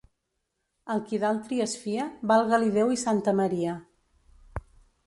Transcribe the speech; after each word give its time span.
Al 0.93 1.03
qui 1.11 1.19
d'altri 1.25 1.61
es 1.67 1.75
fia, 1.83 2.09
valga-li 2.33 2.73
Déu 2.81 2.95
i 2.97 2.99
Santa 3.05 3.39
Maria. 3.43 3.79